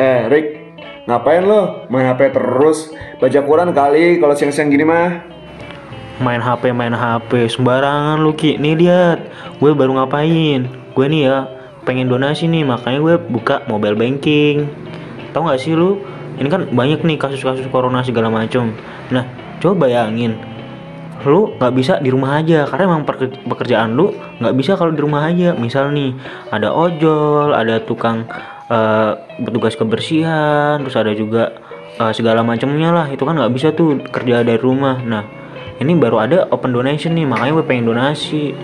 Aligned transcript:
Eh, 0.00 0.32
Rick, 0.32 0.46
ngapain 1.04 1.44
lo? 1.44 1.84
Main 1.92 2.08
HP 2.08 2.32
terus? 2.32 2.88
Baca 3.20 3.40
Quran 3.44 3.68
kali 3.76 4.16
kalau 4.16 4.32
siang-siang 4.32 4.72
gini 4.72 4.80
mah. 4.80 5.28
Main 6.24 6.40
HP, 6.40 6.72
main 6.72 6.96
HP, 6.96 7.52
sembarangan 7.52 8.16
lu 8.16 8.32
Ki. 8.32 8.56
Nih 8.56 8.80
lihat, 8.80 9.28
gue 9.60 9.76
baru 9.76 10.00
ngapain? 10.00 10.72
Gue 10.96 11.04
nih 11.04 11.28
ya, 11.28 11.44
pengen 11.84 12.08
donasi 12.08 12.48
nih, 12.48 12.64
makanya 12.64 12.96
gue 12.96 13.14
buka 13.28 13.60
mobile 13.68 13.92
banking. 13.92 14.72
Tahu 15.36 15.52
nggak 15.52 15.60
sih 15.60 15.76
lu? 15.76 16.00
Ini 16.40 16.48
kan 16.48 16.72
banyak 16.72 17.04
nih 17.04 17.20
kasus-kasus 17.20 17.68
corona 17.68 18.00
segala 18.00 18.32
macam. 18.32 18.72
Nah, 19.12 19.28
coba 19.60 19.84
bayangin, 19.84 20.40
lu 21.28 21.52
nggak 21.60 21.72
bisa 21.76 22.00
di 22.00 22.08
rumah 22.08 22.40
aja 22.40 22.64
karena 22.64 22.88
emang 22.88 23.04
pekerjaan 23.44 23.92
lu 23.92 24.16
nggak 24.40 24.56
bisa 24.56 24.72
kalau 24.80 24.96
di 24.96 25.04
rumah 25.04 25.28
aja 25.28 25.52
misal 25.52 25.92
nih 25.92 26.16
ada 26.48 26.72
ojol 26.72 27.52
ada 27.52 27.76
tukang 27.84 28.24
eh, 28.70 29.10
petugas 29.42 29.74
kebersihan 29.74 30.80
terus 30.80 30.96
ada 30.96 31.12
juga 31.12 31.58
eh, 31.98 32.12
segala 32.14 32.46
macamnya 32.46 32.94
lah 32.94 33.06
itu 33.10 33.26
kan 33.26 33.34
nggak 33.34 33.52
bisa 33.52 33.74
tuh 33.74 33.98
kerja 34.08 34.46
dari 34.46 34.60
rumah 34.62 35.02
nah 35.02 35.26
ini 35.80 35.96
baru 35.96 36.16
ada 36.22 36.38
open 36.54 36.72
donation 36.72 37.12
nih 37.18 37.26
makanya 37.26 37.60
gue 37.60 37.66
pengen 37.66 37.90
donasi 37.90 38.54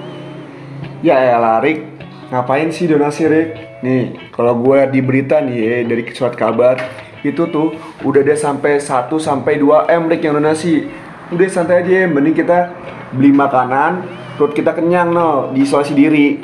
Ya 1.04 1.36
elah, 1.36 1.60
Rick. 1.60 1.84
Ngapain 2.32 2.72
sih 2.72 2.88
donasi, 2.88 3.28
Rick? 3.28 3.80
Nih, 3.84 4.16
kalau 4.32 4.56
gue 4.58 4.88
di 4.90 5.00
berita 5.04 5.38
nih 5.44 5.56
ya, 5.56 5.76
dari 5.84 6.02
surat 6.10 6.34
kabar, 6.34 6.80
itu 7.20 7.46
tuh 7.52 7.76
udah 8.00 8.24
ada 8.24 8.34
sampai 8.34 8.80
1 8.80 9.12
sampai 9.20 9.60
2 9.60 9.92
M, 9.92 10.08
Rick, 10.08 10.24
yang 10.24 10.40
donasi. 10.40 10.88
Udah 11.28 11.46
santai 11.52 11.84
aja, 11.84 12.08
mending 12.08 12.34
kita 12.34 12.72
beli 13.12 13.30
makanan, 13.30 14.08
perut 14.40 14.56
kita 14.56 14.72
kenyang, 14.72 15.12
no, 15.12 15.52
di 15.52 15.62
isolasi 15.62 15.92
diri. 15.92 16.40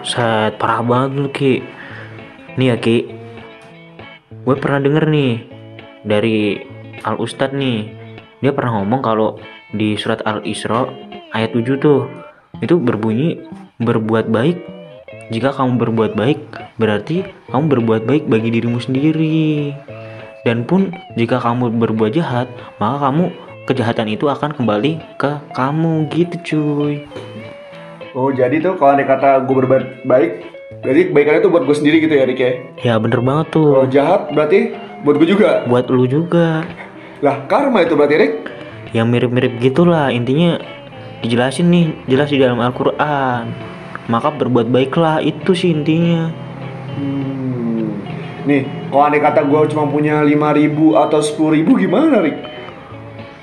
Set 0.00 0.56
parah 0.56 0.80
banget 0.80 1.10
lu 1.12 1.28
Ki 1.28 1.60
Nih 2.60 2.68
ya 2.68 2.76
Ki. 2.76 3.08
Gue 4.44 4.52
pernah 4.60 4.84
denger 4.84 5.08
nih 5.08 5.48
Dari 6.04 6.60
Al 7.08 7.16
Ustadz 7.16 7.56
nih. 7.56 7.88
Dia 8.44 8.52
pernah 8.52 8.76
ngomong 8.76 9.00
kalau 9.00 9.40
Di 9.72 9.96
surat 9.96 10.20
Al 10.28 10.44
Isra 10.44 10.84
Ayat 11.32 11.56
7 11.56 11.80
tuh 11.80 12.04
Itu 12.60 12.76
berbunyi 12.76 13.40
Berbuat 13.80 14.28
baik. 14.28 14.60
Jika 15.32 15.56
kamu 15.56 15.80
berbuat 15.80 16.12
baik 16.12 16.40
Berarti 16.76 17.24
kamu 17.48 17.80
berbuat 17.80 18.04
baik 18.04 18.28
bagi 18.28 18.52
dirimu 18.52 18.76
sendiri. 18.76 19.72
Dan 20.44 20.68
pun 20.68 20.92
jika 21.16 21.40
kamu 21.40 21.72
berbuat 21.80 22.12
jahat 22.12 22.44
Maka 22.76 23.08
kamu 23.08 23.32
Kejahatan 23.64 24.12
itu 24.12 24.28
akan 24.28 24.52
kembali 24.52 25.16
ke 25.16 25.32
kamu. 25.56 26.12
Gitu 26.12 26.36
cuy. 26.44 27.08
Oh, 28.12 28.28
jadi 28.28 28.60
tuh 28.60 28.76
kalau 28.76 28.98
ada 28.98 29.06
kata 29.06 29.46
gue 29.46 29.54
berbuat 29.54 30.02
baik, 30.02 30.59
berarti 30.70 31.10
kebaikannya 31.10 31.40
tuh 31.42 31.50
buat 31.50 31.66
gue 31.66 31.76
sendiri 31.76 31.98
gitu 31.98 32.14
ya, 32.14 32.24
Rick 32.30 32.40
ya? 32.40 32.52
Ya 32.78 32.94
bener 33.02 33.18
banget 33.18 33.50
Kalau 33.50 33.82
tuh 33.82 33.90
jahat 33.90 34.30
berarti 34.30 34.70
buat 35.02 35.18
gue 35.18 35.28
juga. 35.28 35.66
Buat 35.66 35.90
lu 35.90 36.06
juga 36.06 36.62
Lah, 37.20 37.44
karma 37.50 37.82
itu 37.82 37.98
berarti, 37.98 38.16
Rick? 38.16 38.34
yang 38.90 39.06
mirip-mirip 39.06 39.62
gitulah 39.62 40.10
intinya 40.10 40.58
dijelasin 41.22 41.70
nih 41.70 41.94
jelas 42.10 42.26
di 42.26 42.42
dalam 42.42 42.58
Al-Quran 42.58 43.54
maka 44.10 44.34
berbuat 44.34 44.66
baiklah 44.66 45.22
itu 45.22 45.54
sih 45.54 45.70
intinya 45.70 46.34
Hmm. 46.90 48.02
Nih, 48.50 48.66
kalau 48.90 49.06
andai 49.06 49.22
kata 49.22 49.46
gue 49.46 49.60
cuma 49.70 49.86
punya 49.86 50.26
5000 50.26 50.98
atau 50.98 51.22
10000 51.22 51.70
gimana, 51.78 52.18
Rick? 52.18 52.34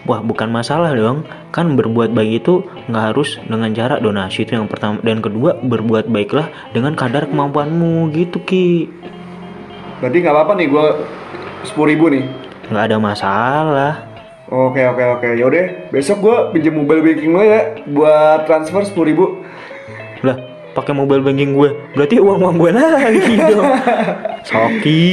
Wah 0.08 0.24
bukan 0.24 0.48
masalah 0.50 0.96
dong. 0.96 1.28
Kan 1.52 1.76
berbuat 1.76 2.16
baik 2.16 2.48
itu 2.48 2.64
nggak 2.88 3.04
harus 3.14 3.36
dengan 3.44 3.70
cara 3.76 4.00
donasi 4.00 4.48
itu 4.48 4.56
yang 4.56 4.72
pertama. 4.72 5.04
Dan 5.04 5.20
kedua 5.20 5.60
berbuat 5.60 6.08
baiklah 6.08 6.48
dengan 6.72 6.96
kadar 6.96 7.28
kemampuanmu 7.28 8.10
gitu 8.16 8.40
ki. 8.42 8.88
Berarti 10.00 10.18
nggak 10.24 10.34
apa-apa 10.34 10.54
nih 10.56 10.68
gue 10.72 10.86
10000 11.76 12.16
nih. 12.16 12.26
nggak 12.68 12.86
ada 12.88 12.98
masalah. 13.00 13.94
Oke, 14.48 14.80
oke, 14.88 15.04
oke. 15.20 15.28
Yaudah, 15.36 15.92
besok 15.92 16.24
gue 16.24 16.38
pinjam 16.56 16.80
mobile 16.80 17.04
banking 17.04 17.36
lo 17.36 17.44
ya 17.44 17.76
buat 17.84 18.48
transfer 18.48 18.88
10000 18.88 20.24
lah 20.24 20.38
pakai 20.72 20.94
mobile 20.96 21.26
banking 21.26 21.52
gue. 21.52 21.76
Berarti 21.98 22.16
uang 22.22 22.40
uang 22.40 22.56
gue 22.56 22.72
lagi 22.72 23.34
dong. 23.36 23.68
Soki 24.48 25.04